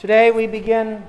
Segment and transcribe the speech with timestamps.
[0.00, 1.02] Today we begin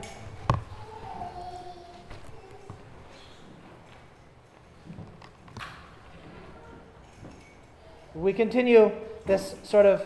[8.13, 8.91] we continue
[9.25, 10.05] this sort of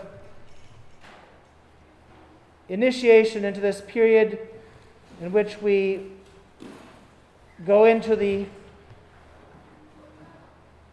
[2.70, 4.38] initiation into this period
[5.20, 6.12] in which we
[7.66, 8.46] go into the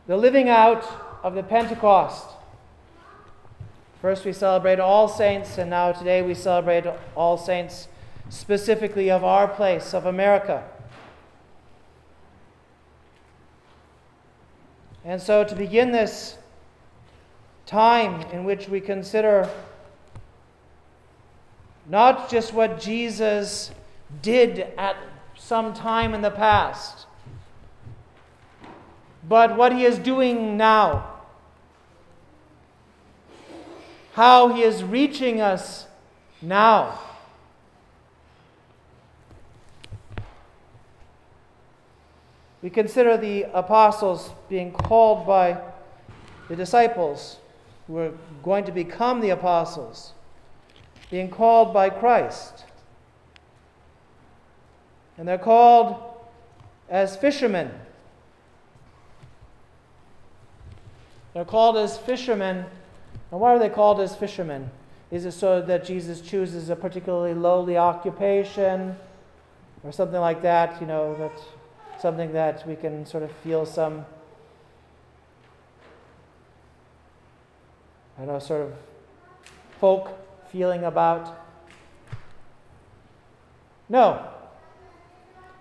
[0.06, 0.82] the living out
[1.22, 2.26] of the Pentecost.
[4.02, 7.86] First, we celebrate All Saints, and now today we celebrate All Saints
[8.30, 10.64] specifically of our place, of America.
[15.04, 16.36] And so, to begin this
[17.64, 19.48] time in which we consider
[21.88, 23.70] not just what Jesus
[24.20, 24.96] did at
[25.36, 27.06] some time in the past,
[29.28, 31.11] but what he is doing now.
[34.12, 35.86] How he is reaching us
[36.40, 36.98] now.
[42.62, 45.60] We consider the apostles being called by
[46.48, 47.38] the disciples
[47.86, 50.12] who are going to become the apostles,
[51.10, 52.64] being called by Christ.
[55.18, 55.96] And they're called
[56.88, 57.70] as fishermen.
[61.34, 62.66] They're called as fishermen.
[63.32, 64.70] And why are they called as fishermen?
[65.10, 68.94] Is it so that Jesus chooses a particularly lowly occupation
[69.82, 70.78] or something like that?
[70.82, 71.32] You know, that
[72.00, 74.04] something that we can sort of feel some,
[78.18, 78.74] I don't know, sort of
[79.80, 80.10] folk
[80.50, 81.38] feeling about?
[83.88, 84.28] No.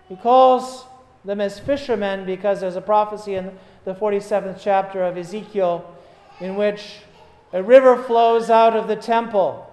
[0.09, 0.85] He calls
[1.23, 5.89] them as fishermen because there's a prophecy in the 47th chapter of Ezekiel,
[6.41, 6.99] in which
[7.53, 9.69] a river flows out of the temple,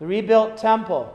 [0.00, 1.14] the rebuilt temple.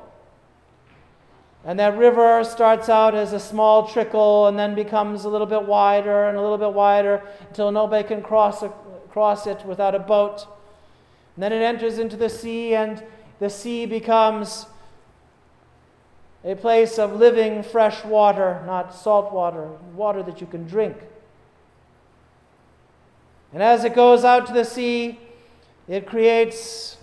[1.65, 5.63] And that river starts out as a small trickle and then becomes a little bit
[5.63, 8.63] wider and a little bit wider until nobody can cross,
[9.09, 10.45] cross it without a boat.
[11.35, 13.01] And then it enters into the sea, and
[13.39, 14.67] the sea becomes
[16.43, 20.97] a place of living fresh water, not salt water, water that you can drink.
[23.53, 25.19] And as it goes out to the sea,
[25.87, 26.97] it creates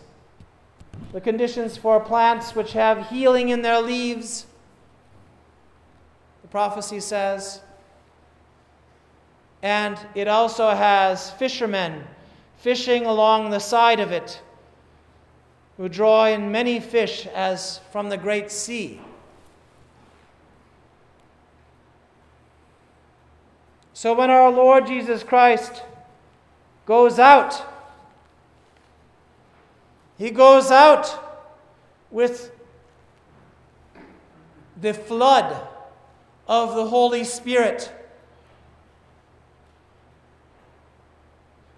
[1.12, 4.46] the conditions for plants which have healing in their leaves.
[6.42, 7.60] The prophecy says.
[9.62, 12.04] And it also has fishermen
[12.58, 14.40] fishing along the side of it
[15.76, 19.00] who draw in many fish as from the great sea.
[23.92, 25.82] So when our Lord Jesus Christ
[26.90, 27.64] goes out,
[30.18, 31.06] he goes out
[32.10, 32.50] with
[34.80, 35.68] the flood
[36.48, 37.92] of the Holy Spirit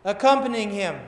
[0.02, 0.98] accompanying him.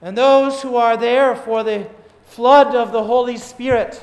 [0.00, 1.88] And those who are there for the
[2.26, 4.00] flood of the Holy Spirit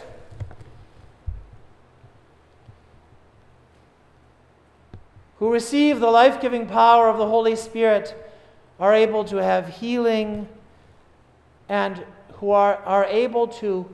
[5.43, 8.15] who receive the life giving power of the Holy Spirit
[8.79, 10.47] are able to have healing
[11.67, 12.05] and
[12.35, 13.93] who are, are able to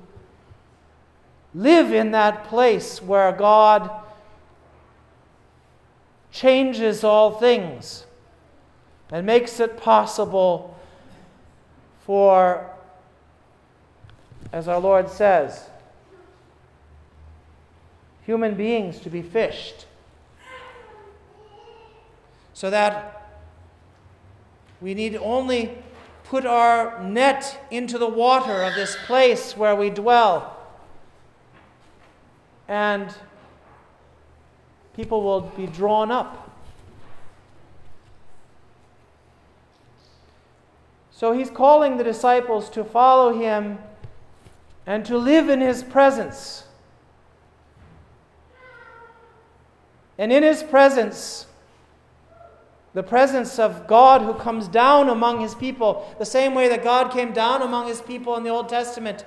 [1.56, 3.90] live in that place where God
[6.32, 8.06] changes all things
[9.12, 10.78] and makes it possible
[12.06, 12.70] for,
[14.54, 15.68] as our Lord says,
[18.22, 19.88] human beings to be fished
[22.60, 23.40] so that
[24.82, 25.78] we need only
[26.26, 30.58] put our net into the water of this place where we dwell,
[32.68, 33.16] and
[34.94, 36.52] people will be drawn up.
[41.12, 43.80] So he's calling the disciples to follow him
[44.86, 46.66] and to live in his presence.
[50.18, 51.46] And in his presence,
[52.94, 57.12] the presence of God who comes down among his people, the same way that God
[57.12, 59.26] came down among his people in the Old Testament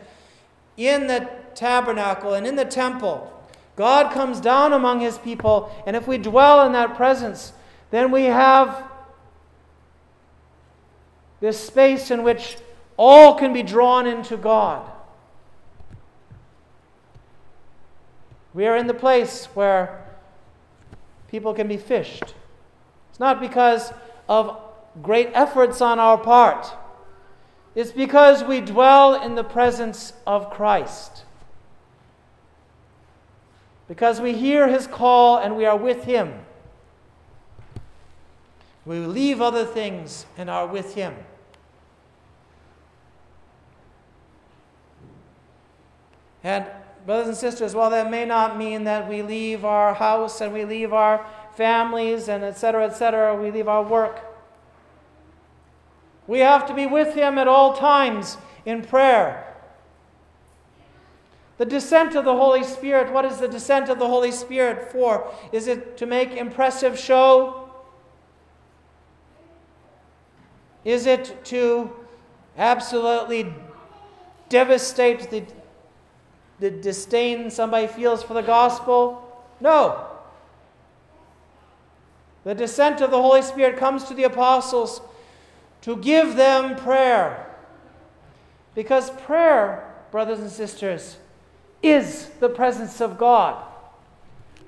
[0.76, 3.29] in the tabernacle and in the temple.
[3.76, 7.53] God comes down among his people, and if we dwell in that presence,
[7.91, 8.85] then we have
[11.41, 12.59] this space in which
[12.97, 14.88] all can be drawn into God.
[18.55, 20.06] We are in the place where
[21.29, 22.35] people can be fished.
[23.12, 23.93] It's not because
[24.26, 24.59] of
[25.03, 26.73] great efforts on our part.
[27.75, 31.25] It's because we dwell in the presence of Christ.
[33.87, 36.32] Because we hear his call and we are with him.
[38.87, 41.14] We leave other things and are with him.
[46.43, 46.67] And,
[47.05, 50.64] brothers and sisters, while that may not mean that we leave our house and we
[50.64, 51.26] leave our
[51.56, 54.20] families and etc., etc., we leave our work,
[56.26, 59.49] we have to be with Him at all times in prayer.
[61.58, 65.32] The descent of the Holy Spirit, what is the descent of the Holy Spirit for?
[65.52, 67.70] Is it to make impressive show?
[70.84, 71.93] Is it to
[72.56, 73.52] absolutely
[74.49, 75.44] devastate the
[76.62, 79.44] the disdain somebody feels for the gospel?
[79.60, 80.06] No.
[82.44, 85.00] The descent of the Holy Spirit comes to the apostles
[85.83, 87.47] to give them prayer.
[88.75, 91.19] Because prayer, brothers and sisters,
[91.83, 93.62] is the presence of God.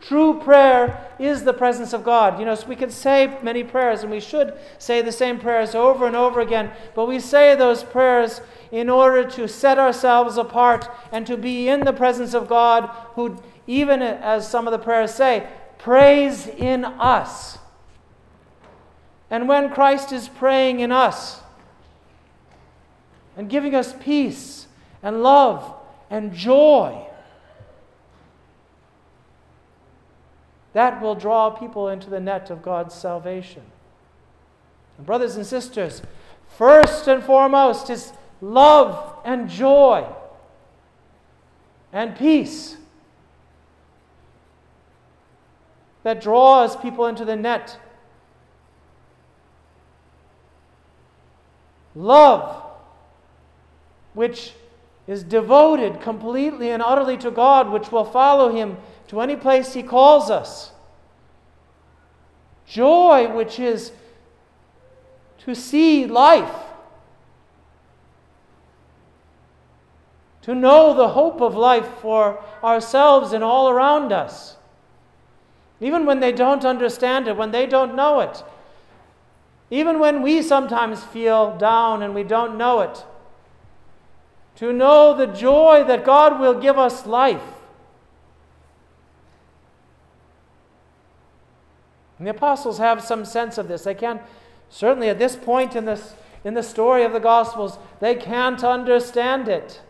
[0.00, 2.38] True prayer is the presence of God.
[2.38, 5.74] You know, so we can say many prayers, and we should say the same prayers
[5.74, 10.90] over and over again, but we say those prayers in order to set ourselves apart
[11.10, 15.14] and to be in the presence of God, who, even as some of the prayers
[15.14, 15.48] say,
[15.78, 17.58] prays in us.
[19.30, 21.40] And when Christ is praying in us
[23.36, 24.66] and giving us peace
[25.02, 25.74] and love
[26.10, 27.06] and joy,
[30.72, 33.62] that will draw people into the net of God's salvation.
[34.98, 36.02] And brothers and sisters,
[36.58, 40.06] first and foremost is love and joy
[41.92, 42.76] and peace
[46.02, 47.78] that draws people into the net.
[51.94, 52.62] Love,
[54.14, 54.52] which
[55.06, 58.76] is devoted completely and utterly to God, which will follow Him
[59.08, 60.72] to any place He calls us.
[62.66, 63.92] Joy, which is
[65.38, 66.54] to see life
[70.44, 74.58] to know the hope of life for ourselves and all around us.
[75.80, 78.42] Even when they don't understand it, when they don't know it.
[79.74, 83.04] Even when we sometimes feel down and we don't know it.
[84.58, 87.42] To know the joy that God will give us life.
[92.18, 93.82] And the apostles have some sense of this.
[93.82, 94.22] They can't,
[94.70, 99.48] certainly at this point in, this, in the story of the Gospels, they can't understand
[99.48, 99.82] it.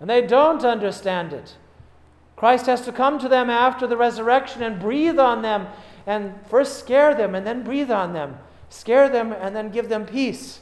[0.00, 1.58] And they don't understand it.
[2.34, 5.66] Christ has to come to them after the resurrection and breathe on them
[6.08, 8.38] and first scare them and then breathe on them.
[8.70, 10.60] Scare them and then give them peace.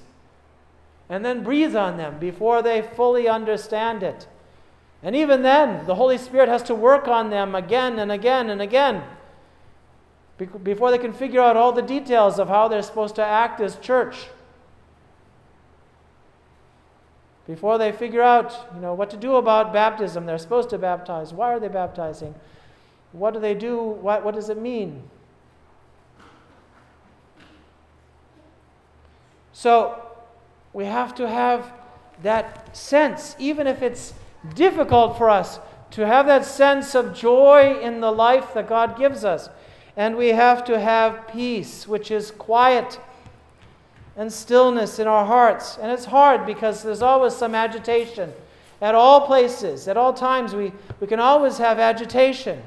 [1.09, 4.27] And then breathe on them before they fully understand it.
[5.03, 8.61] And even then, the Holy Spirit has to work on them again and again and
[8.61, 9.05] again
[10.63, 13.77] before they can figure out all the details of how they're supposed to act as
[13.77, 14.27] church.
[17.47, 20.27] before they figure out, you know, what to do about baptism.
[20.27, 21.33] They're supposed to baptize.
[21.33, 22.35] Why are they baptizing?
[23.13, 23.79] What do they do?
[23.79, 25.09] What, what does it mean?
[29.57, 29.99] So
[30.75, 31.73] we have to have
[32.23, 34.13] that sense, even if it's
[34.55, 35.61] difficult for us
[35.93, 39.49] to have that sense of joy in the life that God gives us.
[39.97, 43.01] And we have to have peace, which is quiet
[44.15, 45.79] and stillness in our hearts.
[45.81, 48.35] And it's hard because there's always some agitation.
[48.83, 50.71] At all places, at all times, we,
[51.01, 52.63] we can always have agitation.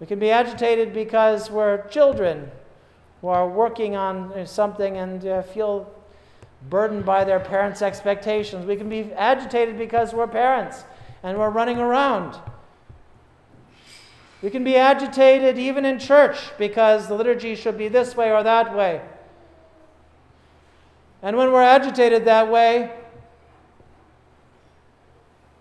[0.00, 2.50] We can be agitated because we're children
[3.24, 5.90] who are working on something and uh, feel
[6.68, 8.66] burdened by their parents' expectations.
[8.66, 10.84] We can be agitated because we're parents
[11.22, 12.38] and we're running around.
[14.42, 18.42] We can be agitated even in church because the liturgy should be this way or
[18.42, 19.00] that way.
[21.22, 22.92] And when we're agitated that way,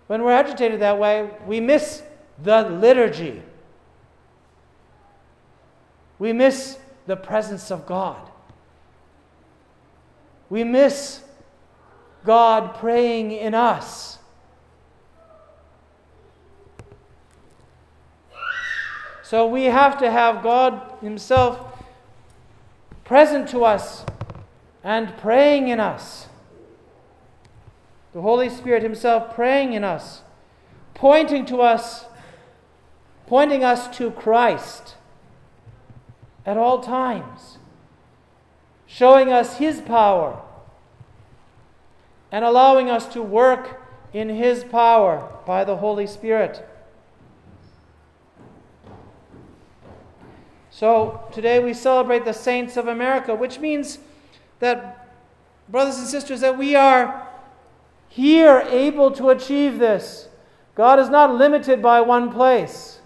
[0.07, 2.03] when we're agitated that way, we miss
[2.43, 3.41] the liturgy.
[6.19, 8.29] We miss the presence of God.
[10.49, 11.21] We miss
[12.25, 14.19] God praying in us.
[19.23, 21.59] So we have to have God Himself
[23.03, 24.05] present to us
[24.83, 26.27] and praying in us.
[28.13, 30.21] The Holy Spirit Himself praying in us,
[30.93, 32.05] pointing to us,
[33.25, 34.95] pointing us to Christ
[36.45, 37.57] at all times.
[38.93, 40.39] showing us His power
[42.31, 43.81] and allowing us to work
[44.13, 46.67] in His power by the Holy Spirit.
[50.69, 53.97] So today we celebrate the saints of America, which means
[54.59, 55.07] that,
[55.69, 57.27] brothers and sisters, that we are
[58.09, 60.27] here able to achieve this.
[60.75, 62.99] God is not limited by one place.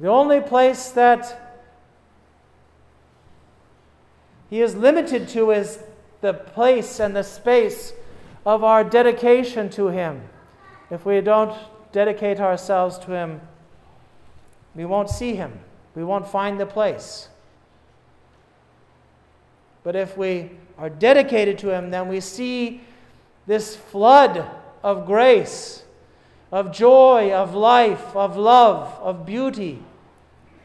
[0.00, 1.40] The only place that
[4.50, 5.78] He is limited to is
[6.20, 7.92] the place and the space
[8.44, 10.22] of our dedication to Him.
[10.90, 11.56] If we don't
[11.92, 13.40] dedicate ourselves to Him,
[14.74, 15.60] we won't see Him,
[15.94, 17.28] we won't find the place.
[19.84, 22.80] But if we are dedicated to Him, then we see
[23.46, 24.44] this flood
[24.82, 25.83] of grace,
[26.54, 29.82] of joy, of life, of love, of beauty,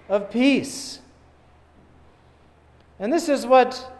[0.07, 0.99] of peace.
[2.99, 3.91] And this is what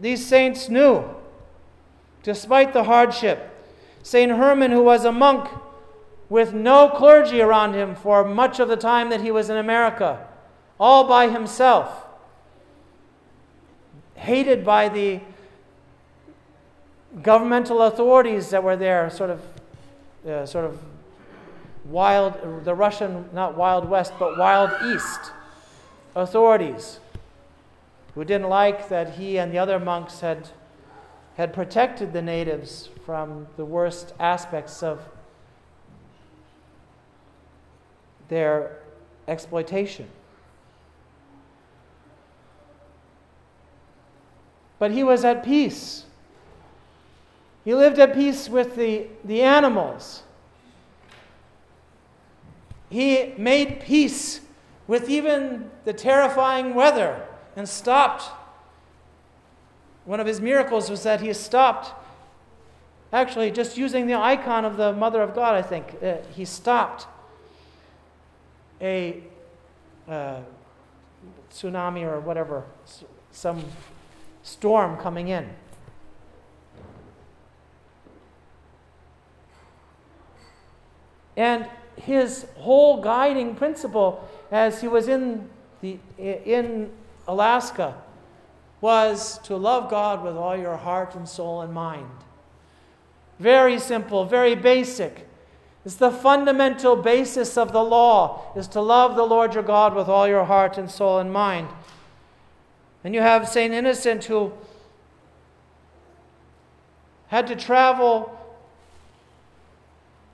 [0.00, 1.04] these saints knew,
[2.24, 3.54] despite the hardship.
[4.02, 4.32] St.
[4.32, 5.48] Herman, who was a monk
[6.28, 10.26] with no clergy around him for much of the time that he was in America,
[10.80, 12.04] all by himself,
[14.16, 15.20] hated by the
[17.22, 19.40] governmental authorities that were there, sort of,
[20.26, 20.80] uh, sort of
[21.84, 25.32] wild, the Russian, not Wild West, but Wild East
[26.14, 27.00] authorities,
[28.14, 30.48] who didn't like that he and the other monks had,
[31.36, 35.00] had protected the natives from the worst aspects of
[38.28, 38.78] their
[39.26, 40.08] exploitation.
[44.78, 46.04] But he was at peace
[47.68, 50.22] he lived at peace with the, the animals.
[52.88, 54.40] He made peace
[54.86, 58.30] with even the terrifying weather and stopped.
[60.06, 61.92] One of his miracles was that he stopped,
[63.12, 67.06] actually, just using the icon of the Mother of God, I think, uh, he stopped
[68.80, 69.22] a
[70.08, 70.40] uh,
[71.52, 72.64] tsunami or whatever,
[73.30, 73.62] some
[74.42, 75.50] storm coming in.
[81.38, 85.48] And his whole guiding principle as he was in,
[85.80, 86.90] the, in
[87.28, 87.94] Alaska
[88.80, 92.10] was to love God with all your heart and soul and mind.
[93.38, 95.28] Very simple, very basic.
[95.84, 100.08] It's the fundamental basis of the law is to love the Lord your God with
[100.08, 101.68] all your heart and soul and mind.
[103.04, 103.72] And you have St.
[103.72, 104.52] Innocent who
[107.28, 108.37] had to travel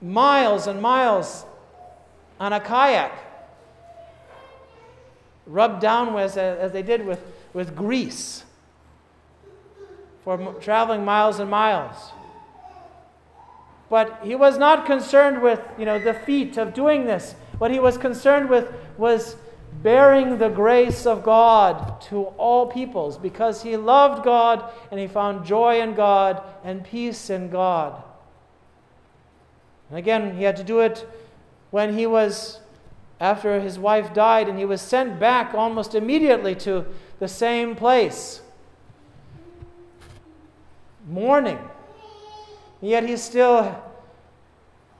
[0.01, 1.45] miles and miles
[2.39, 3.11] on a kayak,
[5.45, 7.21] rubbed down with, as they did with,
[7.53, 8.43] with grease
[10.23, 12.11] for traveling miles and miles.
[13.89, 17.35] But he was not concerned with, you know, the feat of doing this.
[17.59, 19.35] What he was concerned with was
[19.83, 25.45] bearing the grace of God to all peoples because he loved God and he found
[25.45, 28.01] joy in God and peace in God.
[29.89, 31.07] And again, he had to do it
[31.71, 32.59] when he was,
[33.19, 36.85] after his wife died, and he was sent back almost immediately to
[37.19, 38.41] the same place,
[41.07, 41.59] mourning.
[42.81, 43.81] Yet he still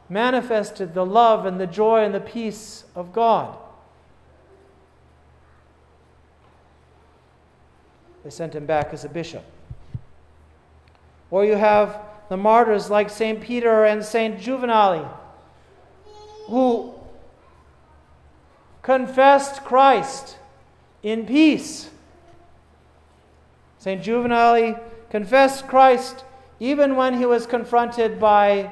[0.07, 3.57] manifested the love and the joy and the peace of God.
[8.23, 9.43] They sent him back as a bishop.
[11.29, 13.39] Or you have the martyrs like St.
[13.41, 14.39] Peter and St.
[14.39, 15.07] Juvenali,
[16.47, 16.93] who
[18.81, 20.37] confessed Christ
[21.03, 21.89] in peace.
[23.77, 24.01] St.
[24.01, 24.79] Juvenali
[25.09, 26.23] confessed Christ
[26.59, 28.71] even when he was confronted by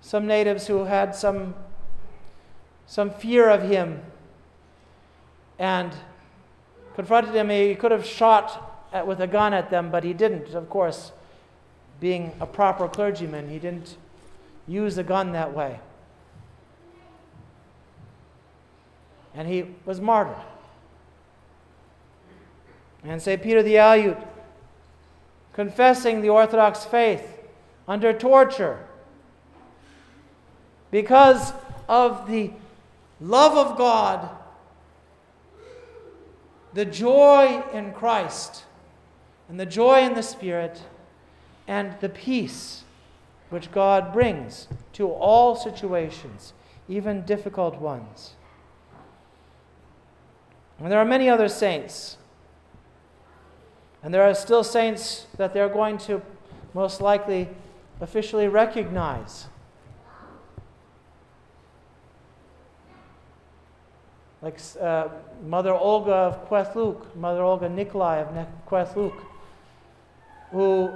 [0.00, 1.54] some natives who had some,
[2.86, 4.00] some fear of him
[5.58, 5.92] and
[6.94, 7.50] confronted him.
[7.50, 11.12] He could have shot at, with a gun at them, but he didn't, of course
[12.00, 13.96] being a proper clergyman, he didn't
[14.66, 15.80] use a gun that way.
[19.34, 20.36] And he was martyred.
[23.04, 23.42] And St.
[23.42, 24.26] Peter the Aleut,
[25.52, 27.40] confessing the Orthodox faith
[27.86, 28.86] under torture
[30.90, 31.52] because
[31.88, 32.50] of the
[33.20, 34.30] love of God,
[36.72, 38.64] the joy in Christ,
[39.48, 40.80] and the joy in the Spirit
[41.66, 42.84] and the peace
[43.50, 46.52] which God brings to all situations,
[46.88, 48.34] even difficult ones.
[50.78, 52.16] And there are many other saints.
[54.02, 56.20] And there are still saints that they're going to
[56.74, 57.48] most likely
[58.00, 59.46] officially recognize.
[64.42, 65.08] Like uh,
[65.46, 69.18] Mother Olga of Kwethluk, Mother Olga Nikolai of Kwethluk,
[70.50, 70.92] who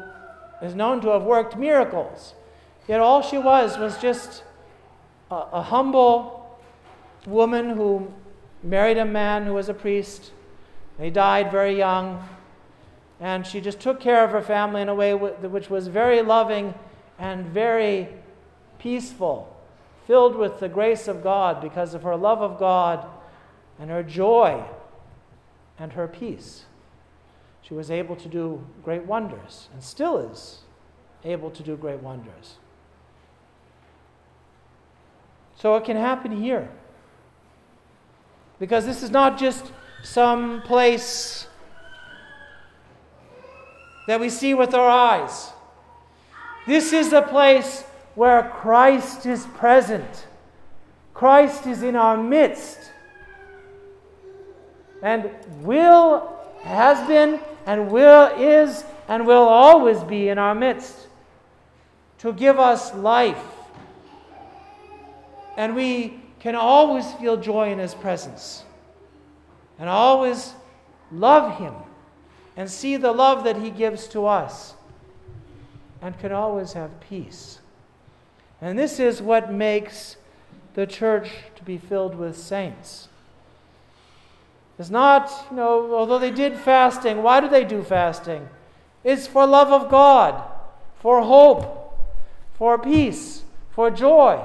[0.63, 2.35] is known to have worked miracles.
[2.87, 4.43] Yet all she was was just
[5.31, 6.59] a, a humble
[7.27, 8.13] woman who
[8.63, 10.33] married a man who was a priest.
[11.01, 12.27] He died very young.
[13.21, 16.75] And she just took care of her family in a way which was very loving
[17.19, 18.09] and very
[18.79, 19.55] peaceful,
[20.07, 23.07] filled with the grace of God because of her love of God
[23.79, 24.63] and her joy
[25.79, 26.65] and her peace.
[27.69, 30.61] She was able to do great wonders and still is
[31.23, 32.57] able to do great wonders.
[35.55, 36.71] So it can happen here.
[38.59, 39.71] Because this is not just
[40.03, 41.47] some place
[44.07, 45.53] that we see with our eyes.
[46.67, 47.83] This is a place
[48.15, 50.27] where Christ is present.
[51.13, 52.93] Christ is in our midst.
[55.03, 56.33] And will,
[56.63, 61.07] has been, and will, is, and will always be in our midst
[62.17, 63.45] to give us life.
[65.55, 68.65] And we can always feel joy in His presence
[69.79, 70.55] and always
[71.13, 71.75] love Him
[72.57, 74.73] and see the love that He gives to us
[76.01, 77.59] and can always have peace.
[78.63, 80.17] And this is what makes
[80.73, 83.09] the church to be filled with saints.
[84.79, 88.49] It's not, you know, although they did fasting, why do they do fasting?
[89.03, 90.43] It's for love of God,
[91.01, 91.99] for hope,
[92.55, 94.45] for peace, for joy.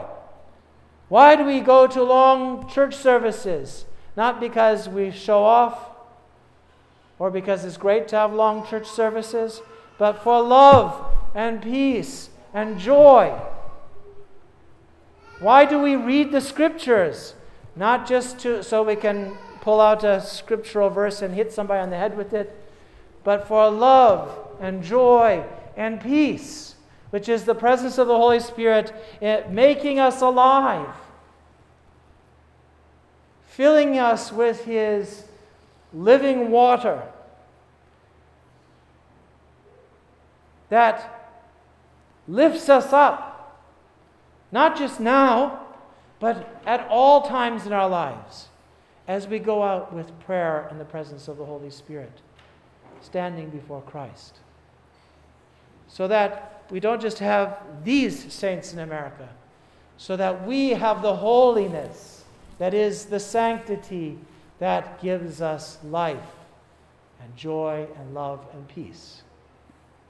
[1.07, 3.85] Why do we go to long church services?
[4.15, 5.89] Not because we show off
[7.19, 9.61] or because it's great to have long church services,
[9.99, 13.39] but for love and peace and joy.
[15.39, 17.35] Why do we read the scriptures?
[17.75, 21.89] Not just to, so we can pull out a scriptural verse and hit somebody on
[21.89, 22.53] the head with it,
[23.23, 25.41] but for love and joy
[25.77, 26.75] and peace,
[27.11, 30.93] which is the presence of the Holy Spirit eh, making us alive,
[33.47, 35.23] filling us with His
[35.93, 37.01] living water
[40.67, 41.31] that
[42.27, 43.63] lifts us up,
[44.51, 45.61] not just now,
[46.19, 48.49] but at all times in our lives
[49.07, 52.21] as we go out with prayer in the presence of the Holy Spirit,
[53.01, 54.37] standing before Christ.
[55.87, 59.29] So that we don't just have these saints in America,
[59.97, 62.23] so that we have the holiness
[62.57, 64.17] that is the sanctity
[64.59, 66.17] that gives us life
[67.21, 69.23] and joy and love and peace,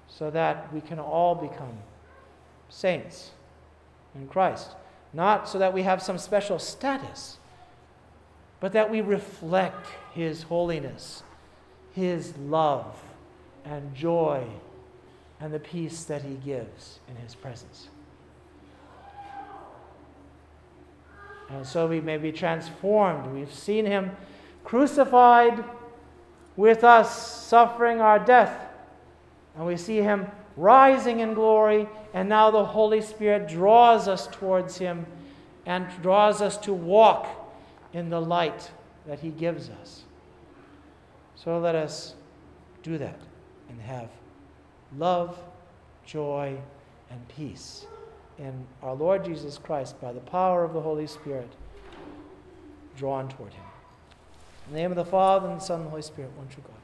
[0.07, 1.77] so that we can all become
[2.69, 3.31] saints
[4.13, 4.75] in Christ.
[5.13, 7.37] Not so that we have some special status
[8.63, 11.23] but that we reflect His holiness,
[11.91, 12.97] His love
[13.65, 14.47] and joy,
[15.41, 17.89] and the peace that He gives in His presence.
[21.49, 23.33] And so we may be transformed.
[23.33, 24.11] We've seen Him
[24.63, 25.61] crucified
[26.55, 28.69] with us, suffering our death.
[29.57, 34.77] And we see Him rising in glory, and now the Holy Spirit draws us towards
[34.77, 35.05] Him
[35.65, 37.42] and draws us to walk
[37.93, 38.71] in the light
[39.07, 40.03] that He gives us.
[41.35, 42.15] So let us
[42.81, 43.19] do that
[43.69, 44.09] and have
[44.97, 45.37] love,
[46.05, 46.57] joy,
[47.09, 47.85] and peace
[48.37, 51.51] in our Lord Jesus Christ by the power of the Holy Spirit
[52.97, 53.63] drawn toward Him.
[54.67, 56.63] In the name of the Father, and the Son, and the Holy Spirit, one true
[56.65, 56.82] God.